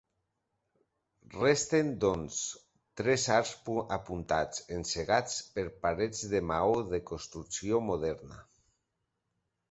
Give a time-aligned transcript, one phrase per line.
[1.33, 2.37] Resten, doncs,
[3.01, 3.51] tres arcs
[3.97, 8.41] apuntats, encegats per parets de maó de construcció moderna.